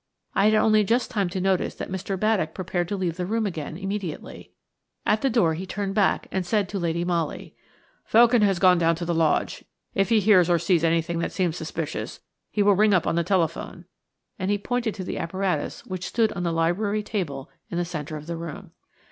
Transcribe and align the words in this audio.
I 0.33 0.45
had 0.45 0.55
only 0.55 0.83
just 0.83 1.11
time 1.11 1.29
to 1.29 1.39
notice 1.39 1.75
that 1.75 1.91
Mr. 1.91 2.17
Baddock 2.19 2.55
prepared 2.55 2.87
to 2.87 2.97
leave 2.97 3.17
the 3.17 3.25
room 3.27 3.45
again 3.45 3.77
immediately. 3.77 4.49
At 5.05 5.21
the 5.21 5.29
door 5.29 5.53
he 5.53 5.67
turned 5.67 5.93
back 5.93 6.25
and 6.31 6.43
said 6.43 6.67
to 6.69 6.79
Lady 6.79 7.05
Molly: 7.05 7.55
"Felkin 8.03 8.41
has 8.41 8.57
gone 8.57 8.79
down 8.79 8.95
to 8.95 9.05
the 9.05 9.13
lodge. 9.13 9.63
If 9.93 10.09
he 10.09 10.19
hears 10.19 10.49
or 10.49 10.57
sees 10.57 10.83
anything 10.83 11.19
that 11.19 11.31
seems 11.31 11.55
suspicious 11.55 12.19
he 12.49 12.63
will 12.63 12.73
ring 12.73 12.95
up 12.95 13.05
on 13.05 13.13
the 13.13 13.23
telephone;" 13.23 13.85
and 14.39 14.49
he 14.49 14.57
pointed 14.57 14.95
to 14.95 15.03
the 15.03 15.19
apparatus 15.19 15.85
which 15.85 16.07
stood 16.07 16.31
on 16.33 16.41
the 16.41 16.51
library 16.51 17.03
table 17.03 17.51
in 17.69 17.77
the 17.77 17.85
centre 17.85 18.17
of 18.17 18.25
the 18.25 18.37
room. 18.37 18.71